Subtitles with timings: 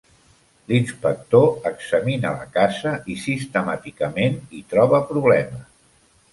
[0.69, 5.65] L'inspector examina la casa i sistemàticament hi troba problemes.